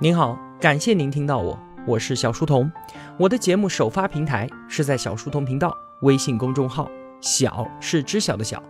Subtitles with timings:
[0.00, 2.70] 您好，感谢您听到我，我是小书童。
[3.16, 6.90] 我的节目首发平台是在小书童频道微信公众号，
[7.20, 8.60] 小是知晓的小。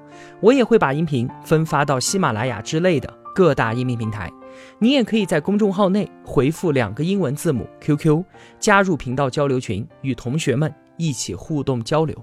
[0.42, 4.30] 我也会把音频分发到喜马拉雅之类的各大音频平台。
[4.78, 8.22] 你也可以在公众号内回复两个英文字母 QQ，
[8.60, 12.14] 加入频道交流群，与同学们一起互动交流。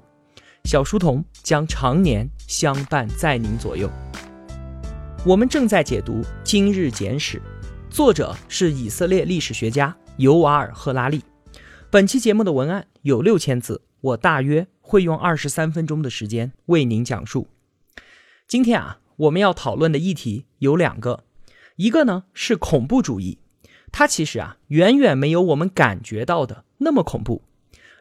[0.66, 3.90] 小书童将常年相伴在您左右。
[5.26, 7.40] 我们正在解读《今日简史》，
[7.92, 11.22] 作者是以色列历史学家尤瓦尔·赫拉利。
[11.90, 17.50] 本期节目的文案有六千字，我大约会用二十三分钟的时间为您讲述。
[18.48, 21.26] 今天啊，我们要讨论的议题有两个，
[21.76, 23.40] 一个呢是恐怖主义，
[23.92, 27.42] 它其实啊远远没有我们感觉到的那么恐怖；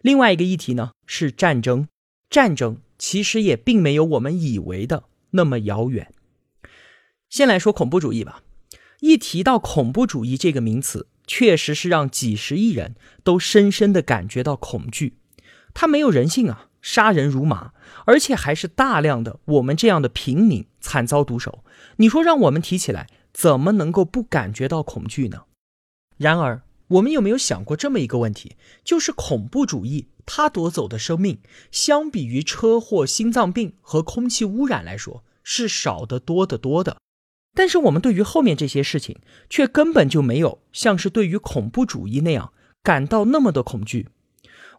[0.02, 1.88] 另外一个议题呢是战争，
[2.30, 6.14] 战争其实也并没有我们以为的那么遥远。
[7.28, 8.40] 先来说恐怖主义吧。
[9.00, 15.16] 一提到恐怖主义这个名词，确实是让几十亿人都深深的感觉到恐惧。
[15.74, 17.72] 它没有人性啊，杀人如麻，
[18.04, 21.64] 而且还是大量的我们这样的平民惨遭毒手。
[21.96, 25.44] 你说让我们提起来，怎么能够不感觉到恐惧呢？
[26.16, 28.56] 然而，我们有没有想过这么一个问题？
[28.84, 31.38] 就是恐怖主义它夺走的生命，
[31.70, 36.96] 相比于车祸、心脏病和空气污染来说，是少得多得多的。
[37.54, 44.08] 但是我们对于后面这些事情，却根本就没有像是对于恐怖主义那样感到那么的恐惧。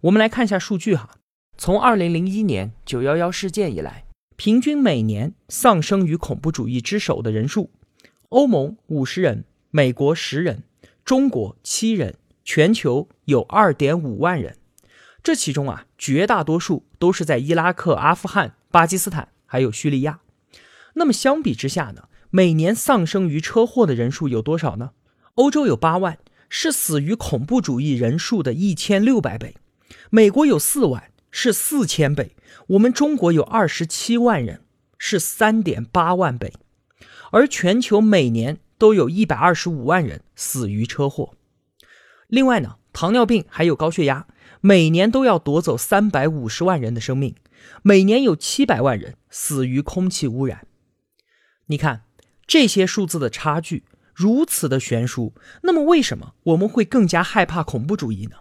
[0.01, 1.11] 我们来看一下数据哈，
[1.57, 4.05] 从二零零一年九幺幺事件以来，
[4.35, 7.69] 平均每年丧生于恐怖主义之手的人数，
[8.29, 10.63] 欧盟五十人，美国十人，
[11.03, 14.55] 中国七人，全球有二点五万人。
[15.21, 20.21] 这其中啊，绝大多数都是在伊拉克、阿富汗、巴基斯坦还有叙利亚。
[20.95, 22.07] 那么相比之下呢？
[22.33, 24.91] 每年丧生于车祸的人数有多少呢？
[25.35, 29.55] 欧洲有八万，是死于恐怖主义人数的一千六百倍；
[30.09, 32.29] 美国有四万，是四千倍；
[32.67, 34.61] 我们中国有二十七万人，
[34.97, 36.53] 是三点八万倍。
[37.31, 41.33] 而全球每年都有一百二十五万人死于车祸。
[42.27, 44.27] 另外呢，糖尿病还有高血压，
[44.61, 47.33] 每年都要夺走三百五十万人的生命；
[47.83, 50.65] 每年有七百万人死于空气污染。
[51.65, 52.03] 你看。
[52.51, 58.39] 这些数字的差距如此的悬殊，那么为什么我们会更加害怕恐怖主义呢？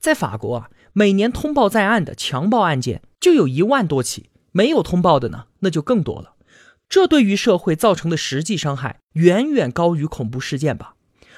[0.00, 6.34] 在法国啊，每年通报在案的强暴案件就有一万多起，没有通报的呢，那就更多了。
[6.88, 10.96] 这对于社会造成的实际伤害远远高于恐怖事件吧？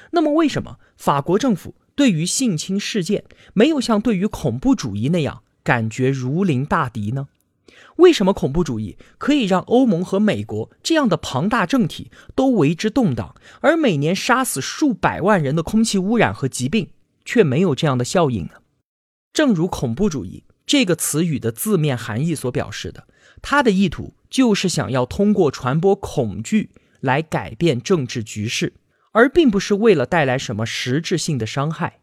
[0.09, 7.27] 那么为什么法国政府对于性侵事件没有像对于恐怖主义那样感觉如临大敌呢？
[7.99, 16.89] 为什么恐怖主义可以让欧盟和美国这样的庞大政体都为之动荡，而每年杀死数百万人的空气污染和疾病
[17.23, 18.53] 却没有这样的效应呢？
[19.33, 23.07] 正如“恐怖主义”这个词语的字面含义所表示的，
[23.41, 26.71] 它的意图就是想要通过传播恐惧
[27.01, 28.73] 来改变政治局势，
[29.11, 31.99] 而并不是为了带来什么实质性的伤害。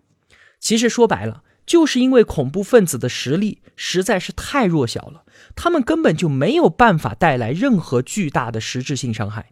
[0.61, 1.43] 其实说白了。
[1.67, 5.25] 就是因为恐怖分子的实力实在是太弱小了，
[5.57, 9.51] 他们根本就没有办法带来任何巨大的实质性伤害。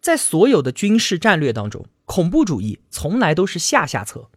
[0.00, 4.30] 在所有的军事战略当中，恐怖主义从来都是下下策，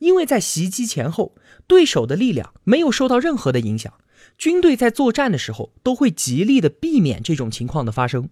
[0.00, 1.34] 因为在袭击前后，
[1.66, 3.94] 对手的力量没有受到任何的影响，
[4.36, 8.28] 军队在作战的时候都会极力的避免这种情况的发生。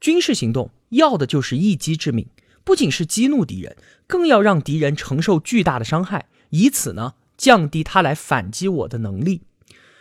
[0.00, 2.26] 军事行动要的就是一击致命，
[2.64, 7.14] 不仅是激怒敌人，更要让敌人承受巨大的伤害，以此呢。
[7.38, 9.42] 降低他来反击我的能力。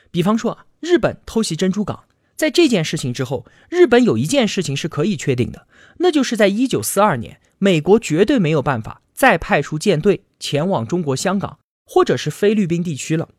[0.10, 2.04] 比方说啊，日本偷袭珍珠港，
[2.36, 5.68] 在这件事情之后，日本有一件事情是可以确定的，
[5.98, 13.30] 那就是在一九四二年，美国绝对没有办法再派出舰队前往中国香港或者是菲律宾地区了。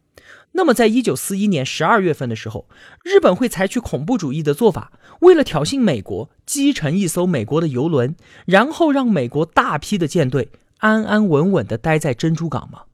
[0.52, 2.68] 那么，在一九四一年十二月份的时候，
[3.04, 8.16] 日本会采取恐怖主义的做法，为了挑衅美国，击沉一艘美国的游轮，
[8.46, 12.84] 然后让美国大批的舰队安安稳稳地待在珍珠港吗？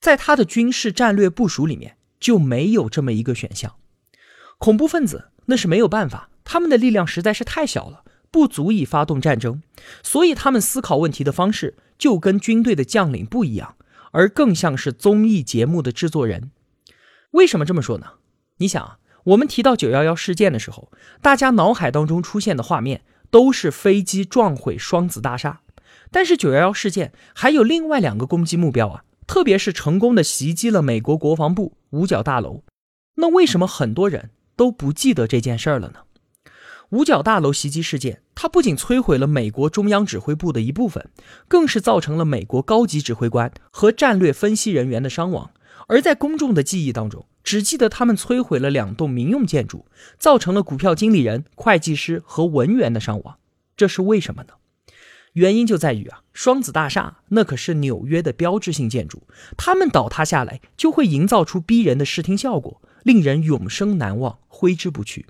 [0.00, 3.72] 在他的军事战略部署里面就没有这么一个选项，
[4.64, 9.60] 恐怖分子那是没有办法，他们的力量实在是太小了，不足以发动战争，
[10.02, 13.76] 所以他们思考问题的方式就跟军队的将领不一样，
[14.12, 16.50] 而更像是综艺节目的制作人。
[17.32, 18.12] 为什么这么说呢？
[18.56, 20.90] 你想啊，我们提到九幺幺事件的时候，
[21.20, 25.60] 大家脑海当中出现的画面都是飞机撞毁双子大厦，
[26.10, 29.04] 但是九幺幺事件还有另外两个攻击目标啊。
[29.26, 32.62] 特别是成功的袭击了美国国防部五角大楼，
[33.16, 36.00] 那为什么很多人都不记得这件事儿了呢？
[36.90, 41.10] 五角大楼袭击事件，它不仅摧毁了美国中央指挥部的一部分，
[41.48, 45.50] 更是造成了美国高级指挥官和战略分析人员的伤亡。
[45.88, 49.86] 而在公众的记忆当中，只记得他们摧毁了两栋民用建筑，
[50.18, 53.38] 造成了股票经理人、会计师和文员的伤亡。
[53.76, 54.54] 这是为什么呢？
[55.32, 65.26] 原因就在于啊，双子大厦那可是纽约的标志性建筑，它们倒塌下来就会营造出逼人的视听效果，令人永生难忘，挥之不去。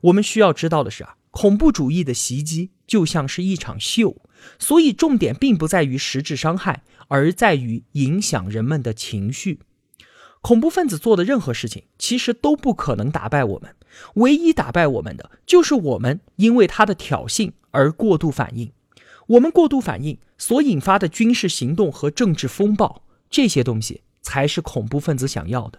[0.00, 4.16] 我们需要知道的是啊，恐怖主义的袭击就像是一场秀，
[4.58, 9.60] 所以重点并不在于实质伤害，而在于影响人们的情绪。
[10.40, 13.76] 恐怖分子做的任何事情，其实都不可能打败我们，
[14.14, 18.72] 唯一打败我们的，就是我们因为他的挑衅而过度反应。
[19.26, 25.78] 我们过度反应所引发的军事行动和政治风暴，这些东西才是恐怖分子想要的。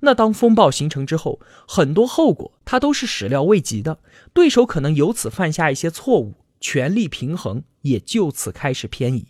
[0.00, 3.98] 那当风暴形成之后，很多后果他都是始料未及的，
[4.32, 9.26] 对手可能由此犯下一些错误，权力平衡也就此开始偏移。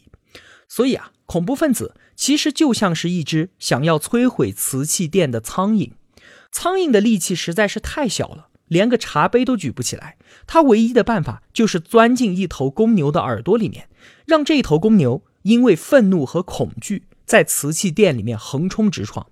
[0.69, 5.93] 所以啊，恐怖分子其实就像是一只想要摧毁瓷器店的苍蝇，
[6.51, 8.49] 苍蝇的力气实在是太小了。
[8.69, 13.89] 连个茶杯都举不起来，他唯一的办法就是钻进一头公牛的耳朵里面，
[14.27, 19.29] 让这头公牛因为愤怒和恐惧，在瓷器店里面横冲直撞。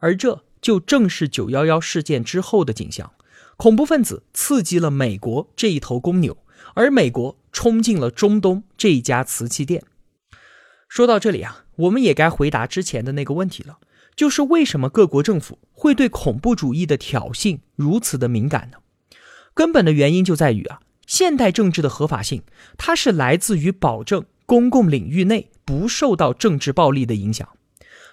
[0.00, 3.12] 而这就正是九幺幺事件之后的景象：
[3.56, 6.36] 恐怖分子刺激了美国这一头公牛，
[6.74, 9.82] 而美国冲进了中东这一家瓷器店。
[10.88, 13.78] 说到这里啊，我们也该回答之前的那个问题了。
[14.16, 18.78] 就是为什么各国政府会对恐怖主义的挑衅如此的敏感呢？
[19.54, 22.42] 根本的原因就在于啊，现代政治的合法性，
[22.76, 27.48] 它是来自于保证公共领域内不受到政治暴力的影响。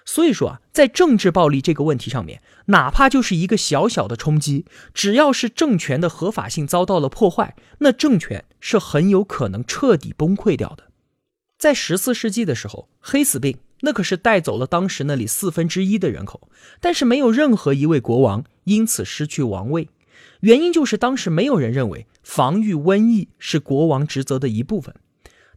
[0.08, 4.64] 所以说啊，在政治暴力这个问题上面，哪怕就是一个小小的冲击，
[4.94, 10.84] 只要是政权的合法性遭到了破坏，那政权是很有可能彻底崩溃掉的。
[11.58, 13.58] 在十四世纪的时候，黑死病。
[13.82, 16.48] 那可是带走了当时那里四分之一的人口，
[16.80, 19.90] 但是没有任何一位国王因此失去王位。
[20.40, 24.94] 原因就是当时没有人认为防御瘟疫是国王职责的一部分。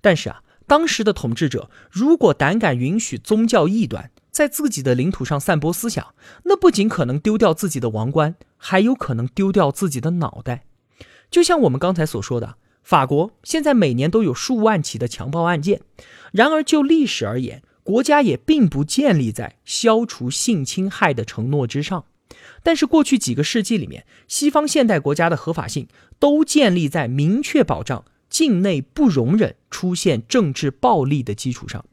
[0.01, 6.15] 但是啊，当时的统治者如果胆敢允许宗教异端在自己的领土上散播思想，
[6.45, 10.63] 那不仅可能丢掉自己的王冠，还有可能丢掉自己的脑袋。
[11.29, 15.81] 就像我们刚才所说的，法国现在每年都有数万起的强暴案件。
[16.31, 22.06] 然而就历史而言，国家也并不建立在消除性侵害的承诺之上，
[22.63, 31.86] 但是过去几个世纪里面，西方现代国家的合法性都建立在明确保障境内不容忍出现政治暴力的基础上。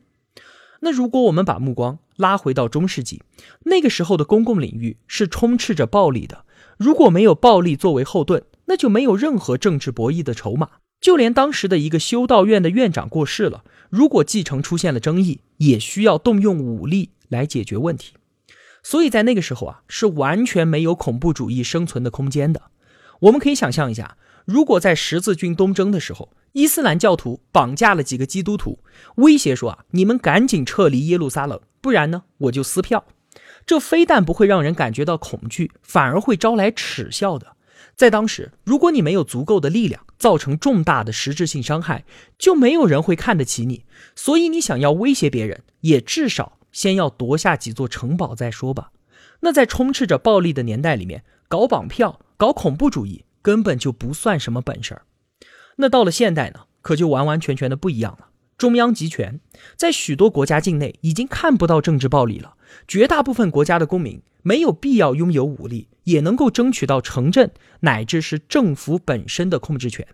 [0.81, 3.21] 那如果我们把目光拉回到中世纪，
[3.65, 6.45] 那个时候的公共领域是充斥着暴力的，
[6.79, 10.71] 如果没有暴力作为后盾，那就没有任何政治博弈的筹码。
[11.01, 18.15] 就连当时的一个修道院的院长过世了，如果继承出现了争议，也需要动用武力来解决问题。
[18.83, 22.71] 所以在那个时候啊，是完全没有恐怖主义生存的空间的。
[23.21, 24.17] 我们可以想象一下，
[24.49, 28.79] 如果在十字军东征的时候，伊斯兰教徒绑架了几个基督徒，
[29.17, 33.05] 威胁说啊，你们赶紧撤离耶路撒冷，不然呢，我就撕票。
[33.67, 37.57] 这非但不会让人感觉到恐惧，反而会招来耻笑的。
[37.95, 42.07] 在当时，如果你没有足够的力量，造成重大的实质性伤害，
[42.39, 43.85] 就没有人会看得起你。
[44.17, 48.93] 所以，你想要威胁别人，也至少先要夺下几座城堡再说吧。
[49.41, 55.01] 那在充斥着暴力的年代里面，搞绑票、搞恐怖主义，根本就不算什么本事。
[55.77, 58.29] 那到了现代呢，可就完完全全的不一样了。
[58.59, 59.41] 中央集权，
[59.75, 62.57] 在许多国家境内已经看不到政治暴力了。
[62.87, 65.89] 绝大部分国家的公民没有必要拥有武力。
[66.05, 70.07] 也能够争取到城镇乃至是政府本身的控制权，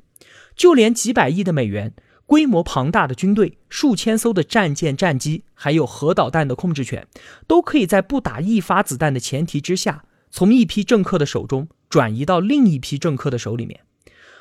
[0.56, 1.94] 就连几百亿的美元、
[2.26, 7.06] 规模庞大的军队、数千艘的战舰、战机，还有核导弹的控制权，
[7.46, 13.82] 都可以在不打一发子弹的前提之下，从一批政客的手中转移到另一批政客的手里面。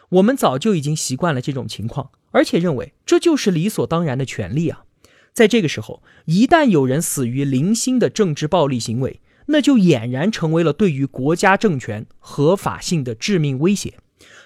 [0.09, 4.85] 我们早就已经习惯了这种情况，而且认为这就是理所当然的权利啊。
[5.33, 13.99] 在这个时候，一旦有人死于零星的政治暴力行为，那就俨然成为了对于国家政权合法性的致命威胁。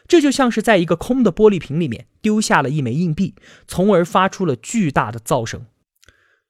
[0.05, 3.35] 这就像是在一个空的玻璃瓶里面丢下了一枚硬币，
[3.69, 5.65] 从而发出了巨大的噪声。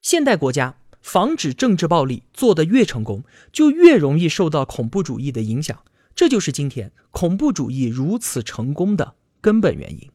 [0.02, 3.22] 现代国家防止政治暴力做得越成功，
[3.52, 5.78] 就越容易受到恐怖主义的影响。
[6.18, 10.10] 这就是今天恐怖主义如此成功的根本原因。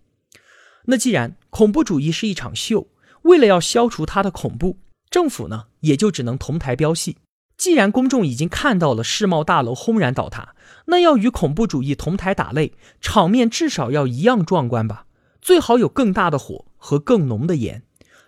[0.83, 2.89] 那既然恐怖主义是一场秀，
[3.21, 4.79] 为了要消除它的恐怖，
[5.09, 7.19] 政府呢也就只能同台飙戏。
[7.55, 10.53] 既然公众已经看到了世贸大楼轰然倒塌，
[10.87, 15.05] 那要与恐怖主义同台打擂，场面至少要一样壮观吧？
[15.41, 17.83] 最好有更大的火和更浓的烟。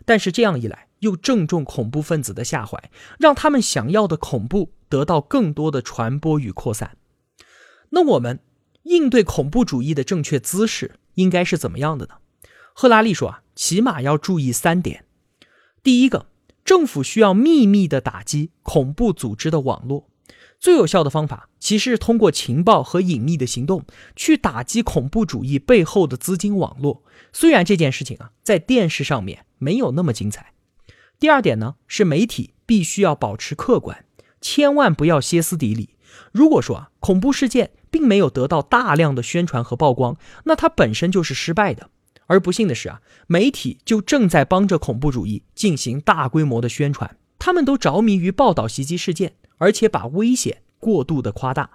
[0.06, 2.90] 但是这样一来，又正中恐怖分子的下怀，
[3.20, 6.96] 让他们想要的恐怖得到更多的传播与扩散。
[7.90, 8.40] 那我们
[8.84, 12.16] 应对恐怖主义的正确姿势应该是怎么样的呢？
[12.74, 15.06] 赫拉利说啊，起码要注意三点。
[15.82, 16.28] 第一个，
[16.64, 20.10] 政府需要秘密的打击恐怖组织的网络。
[20.60, 27.04] 最有效的方法其实是通过情报和隐秘的行动去打击恐怖主义背后的资金网络。
[27.32, 30.54] 虽然这件事情啊，在电视上面没有那么精彩。
[31.20, 34.06] 第二点呢，是媒体必须要保持客观，
[34.42, 35.95] 千万不要歇斯底里。
[36.32, 41.90] 如果说啊，恐怖事件并没有得到大量的宣传和曝光，那它本身就是失败的。
[42.28, 51.70] 而不幸的是啊，媒体就正在帮着恐怖主义进行大规模的宣传，他们都着迷于报道袭击事件，而且把危险过度的夸大。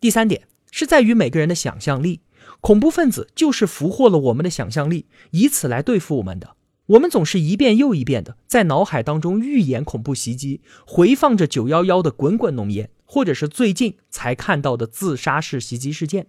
[0.00, 2.20] 第三点是在于每个人的想象力，
[2.60, 6.54] 恐怖分子就是俘获了我们的想象力，以此来对付我们的。
[6.86, 16.26] 我们总是一遍又一遍的在脑海当中预演恐怖袭击，回放着九幺幺的滚滚浓烟，或者是最近才看到的自杀式袭击事件。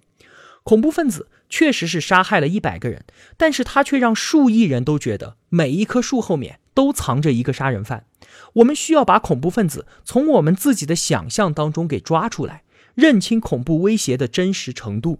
[0.64, 3.06] 恐怖分子确实是杀害了一百个人，
[3.38, 8.08] 但是他却让数亿人都觉得每一棵树后面都藏着一个杀人犯。
[8.54, 12.64] 我们需要把恐怖分子从我们自己的想象当中给抓出来，
[12.96, 15.20] 认清恐怖威胁的真实程度。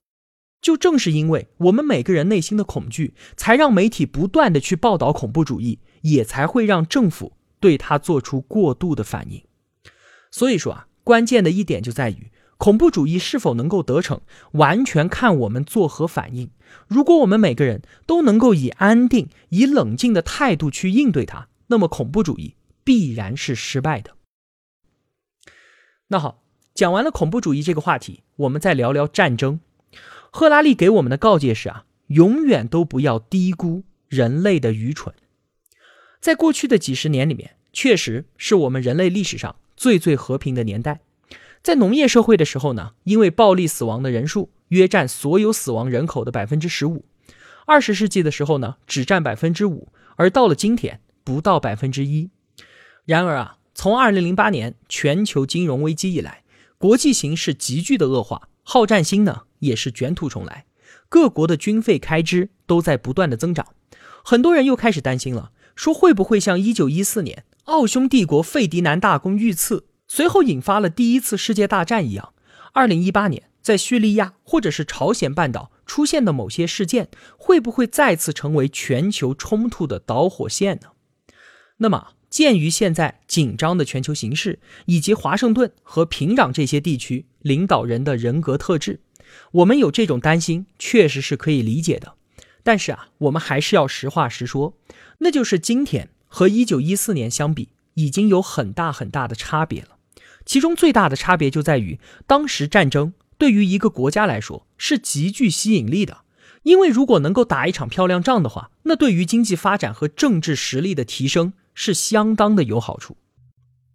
[0.62, 9.44] 就正是因为我们每个人内心的恐惧，才让媒体不断的去报道恐怖主义，也才会让政府对他做出过度的反应。
[10.32, 14.22] 所以说啊，关键的一点就在于，恐怖主义是否能够得逞，
[14.54, 16.50] 完全看我们作何反应。
[16.88, 24.16] 如果我们每个人都能够以安定、以冷静的态度去应对它，那么恐怖主义必然是失败的。
[26.08, 26.44] 那好，
[26.74, 29.60] 讲完了恐怖主义这个话题，我们再聊聊战争。
[30.32, 35.14] 赫拉利给我们的告诫是啊，永远都不要低估人类的愚蠢。
[36.20, 41.02] 在过去的几十年里面，确实是我们人类历史上最最和平的年代。
[41.64, 47.06] 在农业社会的时候呢，因为暴力死亡的人数约占所有死亡人口的百分之十五。
[47.66, 52.30] 二十世纪的时候呢，只占百分之五，而到了今天，不到百分之一。
[53.06, 56.44] 然而啊，从二零零八年全球金融危机以来，
[56.78, 59.44] 国际形势急剧的恶化，好战心呢？
[59.60, 60.66] 也是卷土重来，
[61.10, 63.66] 各国的军费开支都在不断的增长，
[64.24, 72.34] 很多人又开始担心了，说会不会像一九一四年奥匈帝国费迪南大公遇刺，随后引发了第一次世界大战一样，
[72.74, 80.90] 二零一八年在叙利亚或者是朝鲜半岛出现的某些事件，会不会再次成为全球冲突的导火线呢？
[81.78, 89.02] 那么，鉴于现在紧张的全球形势，以及华盛顿和平壤这些地区领导人的人格特质。
[89.52, 92.14] 我们有这种担心，确实是可以理解的。
[92.66, 94.74] 但是啊，我们还是要实话实说，
[95.20, 99.98] 那就是今天和一九一四年相比，已经有很大很大的差别了。
[100.46, 106.24] 其中最大的差别就在于，当时战争对于一个国家来说是极具吸引力的，
[106.64, 113.16] 因为如果能够打一场漂亮仗的话，那对于经济发展和政治实力的提升是相当的有好处。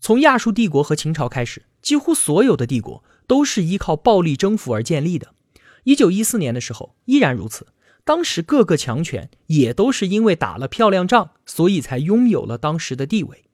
[0.00, 3.02] 从亚述帝国和秦朝开始，几乎所有的帝国。
[3.30, 5.34] 都是依靠暴力征服而建立的。
[5.84, 7.68] 一九一四年的时候依然如此。
[8.10, 13.44] 当时各个强权也都是因为打了漂亮仗，所以才拥有了当时的地位。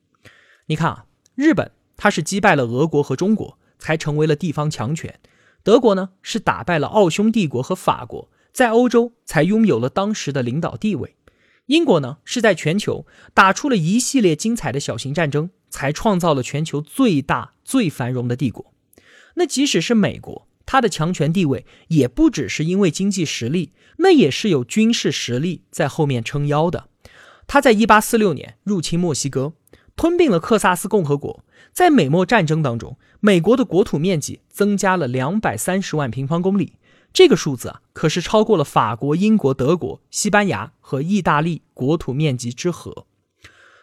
[0.68, 5.12] 你看啊，日本它是击败了俄国和中国，才成为了地方强权；
[5.62, 11.10] 德国呢是打败了奥匈帝国和法国，在欧洲才拥有了当时的领导地位；
[11.66, 18.72] 英国呢是在全球打出了一系列精彩的小型战争，才创造了全球最大最繁荣的帝国。
[19.34, 26.88] 那即使是美国，他的强权地位也不只是因为经济实力，那也是有军事实力在后面撑腰的。
[27.46, 29.52] 他在一八四六年入侵墨西哥，
[29.94, 31.44] 吞并了克萨斯共和国。
[31.72, 36.74] 在美墨战争当中，美国的国土面积增加了两百三十万平方公里，
[37.12, 43.06] 这个数字啊，可是超过了法国、英国、德国、西班牙和意大利国土面积之和。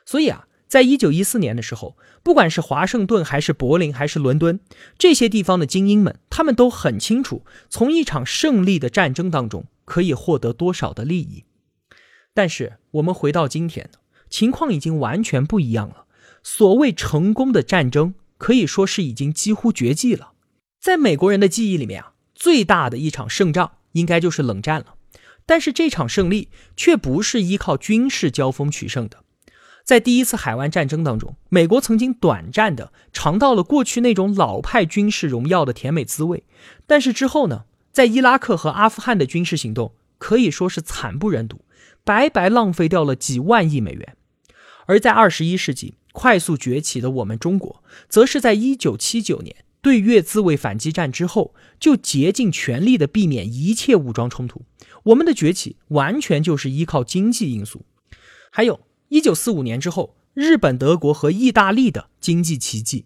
[0.06, 0.48] 所以啊。
[0.74, 4.60] 在一九一四年的时候，不管是华盛顿还是柏林还是伦敦，
[4.98, 11.44] 这些地方的精英们，他们都很清楚，从一场胜利的战争当中可以获得多少的利益。
[12.34, 13.92] 但是我们回到今天，
[14.32, 16.08] 情况已经完全不一样了。
[16.42, 20.32] 所谓成功的战争，可以说是已经几乎绝迹了。
[20.82, 24.96] 在美国人的记忆里面啊，最大的一场胜仗应该就是冷战了。
[25.46, 29.23] 但是这场胜利却不是依靠军事交锋取胜的。
[29.84, 36.46] 在第一次海湾战争当中，美国曾经短暂的尝到了过去那种老派军事荣耀的甜美滋味，
[36.88, 41.66] 但是之后呢，在伊拉克和阿富汗的军事行动可以说是惨不忍睹，
[42.06, 44.16] 白白浪费掉了几万亿美元。
[44.86, 54.62] 而在二十一世纪快速崛起的我们中国，则是在一九七九年对越自卫反击战之后，就竭尽全力的避免一切武装冲突。
[55.04, 57.86] 我们的崛起完全就是依靠经济因素，
[58.50, 58.80] 还有。
[59.14, 63.06] 一九四五年之后，日本、德国和意大利的经济奇迹，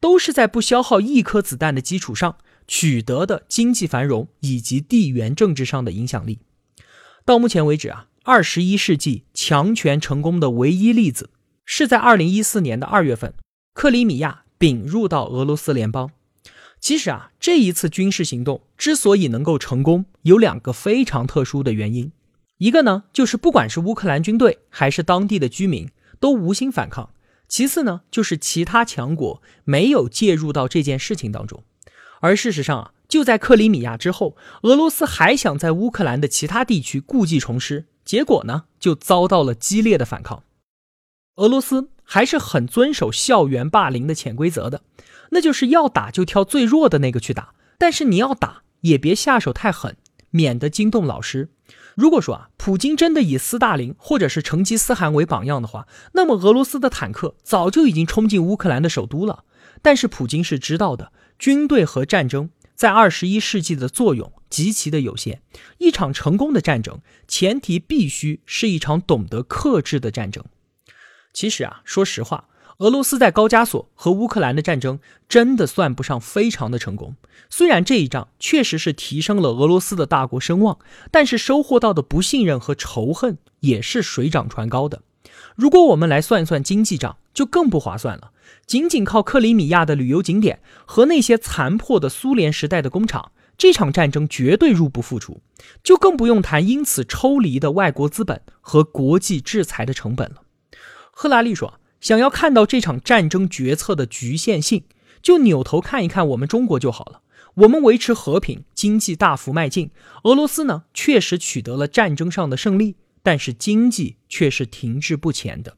[0.00, 6.38] 都是在不消耗一颗子弹的基础上取得的经济繁荣以及地缘政治上的影响力。
[7.26, 11.28] 到目前为止啊，二十一世纪强权成功的唯一例子，
[11.66, 13.34] 是在二零一四年的二月份，
[13.74, 16.12] 克里米亚并入到俄罗斯联邦。
[16.80, 22.10] 其实啊，这一次军事行动之所以能够成功，有两个非常特殊的原因。
[22.62, 25.90] 一个呢，就是不管是乌克兰军队还是当地的居民
[26.20, 27.08] 都无心反抗；
[27.48, 31.64] 其次呢，就是其他强国没有介入到这件事情当中。
[32.20, 40.44] 而事实上啊，就在克里米亚之后，俄罗斯还想在乌克兰的其他地区故技重施，结果呢，就遭到了激烈的反抗。
[41.38, 44.82] 俄罗斯还是很遵守校园霸凌的潜规则的，
[45.30, 49.96] 那就是要打就挑最弱的那个去打，但是你要打也别下手太狠，
[50.30, 51.50] 免得惊动老师。
[51.94, 59.44] 如果说啊，普京真的以斯大林或者是成吉思汗为榜样的话，那么俄罗斯的坦克早就已经冲进乌克兰的首都了。
[59.82, 65.42] 但是普京是知道的，军队和战争在二十一世纪的作用极其的有限。
[65.78, 70.44] 一场成功的战争，前提必须是一场懂得克制的战争。
[71.32, 72.48] 其实啊，说实话。
[72.82, 74.98] 俄罗斯在高加索和乌克兰的战争
[75.28, 77.14] 真的算不上非常的成功。
[77.48, 80.76] 虽然这一仗确实是提升了俄罗斯的大国声望，
[81.12, 85.02] 但是收获到的不信任和仇恨也是水涨船高的。
[85.54, 88.32] 如果我们来算一算经济账，就更不划算了。
[88.66, 95.40] 仅仅靠克里米亚的旅游景点和那些残破的苏联时代的工厂，这场战争绝对入不敷出，
[95.84, 100.42] 就更不用谈因此抽离的外国资本和国际制裁的成本了。
[101.12, 101.74] 赫拉利说。
[102.02, 104.84] 想要看到这场战争决策的局限性，
[105.22, 107.22] 就扭头看一看我们中国就好了。
[107.54, 109.92] 我们维持和平，经济大幅迈进。
[110.24, 115.76] 俄罗斯呢，确实取得了战争上的胜利，但是经济却是停滞不前的。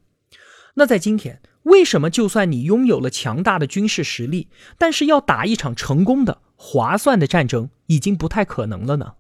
[0.76, 9.14] 那在今天，为什么就算你拥有了强大的军事实力，但是要打一场成功的、划算的战争，已经不太可能了呢？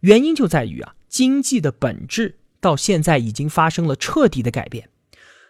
[0.00, 4.90] 原因就在于啊，经济的本质到现在已经发生了彻底的改变。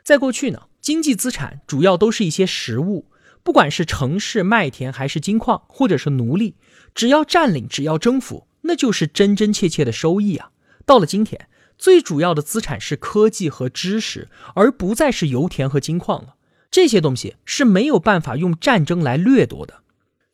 [0.05, 0.70] 在过去呢。
[0.91, 3.07] 经济资产主要都是一些实物，
[3.45, 6.57] 不管是城市、麦田，还是金矿，或者是奴隶，
[6.97, 10.51] 只要占领，只要征服，那就是真真切切的收益啊。
[10.85, 11.47] 到了今天，
[11.79, 16.35] 最主要的资产是科技和知识，而不再是油田和金矿了。
[16.73, 19.83] 这些东西是没有办法用战争来掠夺的。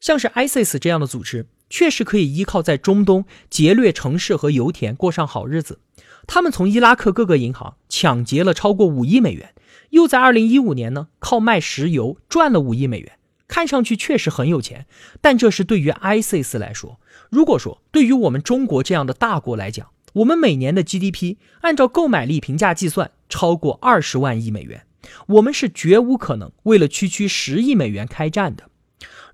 [0.00, 5.80] 像是 ISIS 这样的组织，确实可以依靠在中东劫掠城市和油田过上好日子。
[6.26, 9.52] 他们从伊拉克各个银行抢劫了超过五亿美元。
[9.90, 13.12] 又在二零一五年呢，靠卖石油赚了五亿美元，
[13.46, 14.86] 看上去确实很有钱。
[15.20, 24.86] 但这是对于 ISIS 来说，如果说对于我们中国这样的大国来讲，我们每年的 GDP 按照购买力评价计算超过二十万亿美元，
[25.26, 28.70] 我们是绝无可能为了区区十亿美元开战的。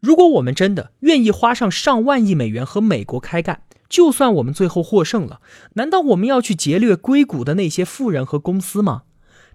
[0.01, 5.41] 如果我们真的愿意花上上万亿美元和美国开干，就算我们最后获胜了，
[5.75, 9.03] 难道我们要去劫掠硅谷的那些富人和公司吗？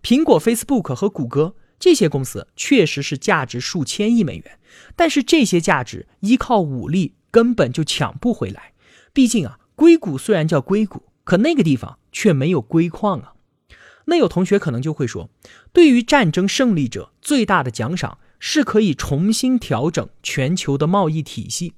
[0.02, 4.60] 苹果、Facebook 和谷歌这些公司确实是价值数千亿美元，
[4.96, 8.74] 但是这些价值依靠武力根本就抢不回来。
[9.14, 13.34] 毕竟啊，硅谷虽然叫硅谷，可那个地方却没有硅矿啊。
[14.06, 15.30] 那有同学可能就会说，
[15.74, 21.74] 对于战争胜利者最大的奖赏是可以重新调整全球的贸易体系，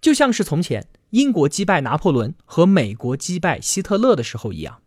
[0.00, 4.80] 就像是从前英国击败拿破仑和美国击败希特勒的时候一样，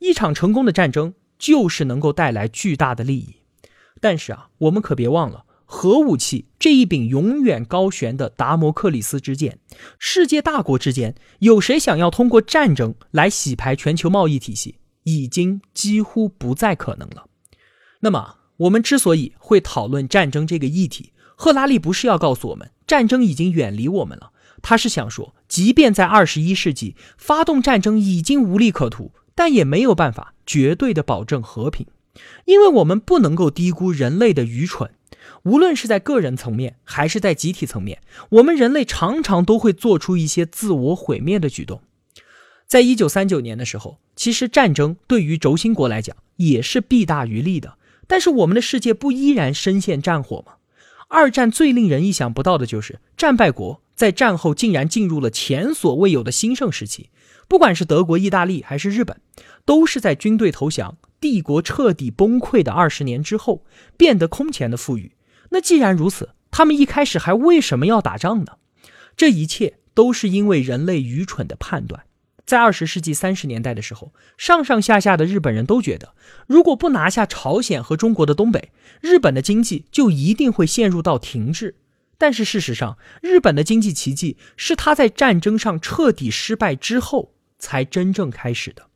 [0.00, 1.14] 一场成功的战争。
[1.38, 3.36] 就是能够带来巨大的利益，
[4.00, 9.58] 但是啊，我们可别忘了，核武器这一柄永远高悬的达摩克里斯之剑，
[9.98, 17.26] 世界大国之间有谁想要通过战争来洗牌全球贸易体系，已经几乎不再可能了。
[18.00, 24.30] 那么，我们之所以会讨论战争这个议题，赫拉利不是要告诉我们战争已经远离我们了，
[24.62, 29.12] 他是想说，即便在二十一世纪，发动战争已经无利可图。
[29.34, 31.86] 但也没有办法绝对的保证和平，
[32.44, 34.90] 因为我们不能够低估人类的愚蠢。
[35.44, 41.82] 无论是在个人层面还是在集体层面，我们人类常常都会做出一些自我毁灭的举动。
[42.66, 47.76] 在一九三九年的时候，其实战争对于轴心国来讲也是弊大于利的。
[48.06, 50.54] 但是我们的世界不依然深陷战火吗？
[51.08, 57.10] 二战最令人意想不到的就是战败国在战后竟然进入了前所未有的兴盛时期。
[57.48, 59.20] 不管是德国、意大利还是日本，
[59.64, 63.64] 都是在军队投降、帝国彻底崩溃的二十年之后
[63.96, 65.12] 变得空前的富裕。
[65.50, 68.56] 那既然如此，他们一开始还为什么要打仗呢？
[69.16, 72.04] 这一切都是因为人类愚蠢的判断。
[72.46, 76.14] 在二十世纪三十年代的时候，上上下下的日本人都觉得，
[76.46, 81.76] 如果不拿下朝鲜和中国的东北，日本的经济就一定会陷入到停滞。
[82.18, 87.33] 但是事实上，日本的经济奇迹是他在战争上彻底失败之后
[87.64, 88.88] 才真正开始的。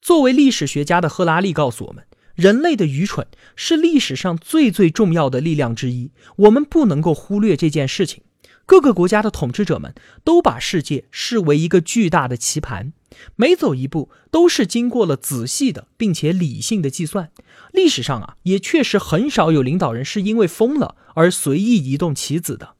[0.00, 8.22] 作为历史学家的赫拉利告诉我们，人类的愚蠢是历史上最最重要的力量之一，我们不能够忽略这件事情。
[8.64, 12.92] 各个国家的统治者们都把世界视为一个巨大的棋盘，
[13.36, 17.30] 每走一步都是经过了仔细的并且理性的计算。
[17.72, 22.74] 历史上啊，也确实很少有领导人是因为疯了而随意移动棋子的。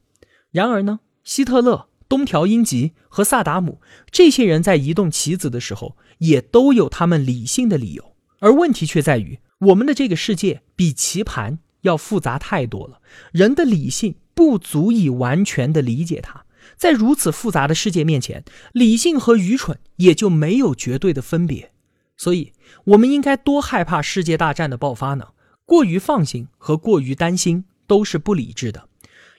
[0.51, 8.15] 然而呢，希特勒、东条英机和萨达姆这些人在移动棋子的时候，也都有他们理性的理由。
[8.41, 13.01] 而问题却在于，我们的这个世界比棋盘要复杂太多了，
[13.33, 14.17] 人的理性。
[14.37, 16.45] 不足以完全的理解它，
[16.77, 21.73] 在如此复杂的世界面前，理性和愚蠢也就没有绝对的分别。
[22.19, 22.53] 所以，
[22.85, 25.29] 我们应该多害怕世界大战的爆发呢？
[25.65, 28.91] 过于放心和过于担心都是不理智的。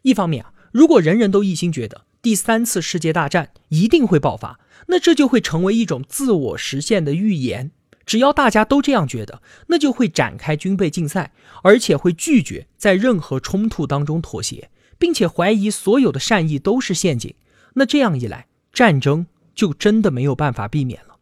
[0.01, 7.71] 一方面啊，如果人人都一心觉得第三次世界大战一定会爆发，那这就会成为一种自我实现的预言。
[8.05, 11.31] 只要大家都这样觉得，那就会展开军备竞赛，
[11.63, 14.69] 而且会拒绝在任何冲突当中妥协。
[14.99, 17.33] 并且怀疑所有的善意都是陷阱，
[17.75, 21.15] 那这样一来，战争就真的没有办法避免了。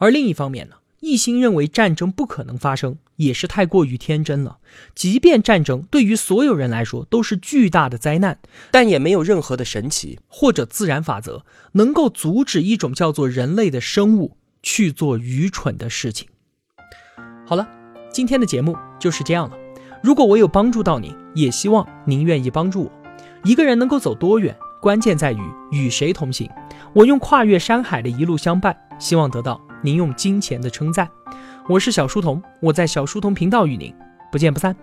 [0.00, 4.58] 而另一方面呢，一心认为战争不可能发生，也是太过于天真了。
[4.94, 8.38] 即便战争对于所有人来说都是巨大的灾难，
[8.70, 16.28] 但也没有任何的神奇或者自然法则能够阻止一种叫做人类的生物去做愚蠢的事情。
[17.44, 17.68] 好了，
[18.12, 19.56] 今天的节目就是这样了。
[20.04, 22.92] 如果我有帮助到您，也希望您愿意帮助我。
[23.42, 25.40] 一个人能够走多远，关键在于
[25.72, 26.48] 与谁同行。
[26.94, 31.08] 我用跨越山海的一路相伴，希望得到您用金钱的称赞。
[31.68, 33.92] 我是小书童，我在小书童频道与您
[34.30, 34.74] 不见不散。